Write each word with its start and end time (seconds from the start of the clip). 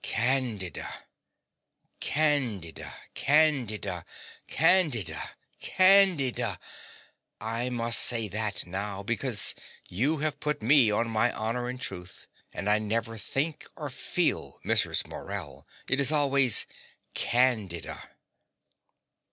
Candida, 0.03 1.03
Candida, 1.99 2.91
Candida, 3.13 4.03
Candida, 4.47 5.29
Candida. 5.69 6.59
I 7.39 7.69
must 7.69 7.99
say 7.99 8.27
that 8.27 8.65
now, 8.65 9.03
because 9.03 9.53
you 9.89 10.17
have 10.17 10.39
put 10.39 10.63
me 10.63 10.89
on 10.89 11.07
my 11.07 11.31
honor 11.33 11.69
and 11.69 11.79
truth; 11.79 12.25
and 12.51 12.67
I 12.67 12.79
never 12.79 13.15
think 13.15 13.67
or 13.75 13.91
feel 13.91 14.59
Mrs. 14.65 15.05
Morell: 15.05 15.67
it 15.87 15.99
is 15.99 16.11
always 16.11 16.65
Candida. 17.13 18.09